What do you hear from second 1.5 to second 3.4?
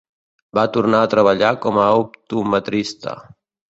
com a optometrista.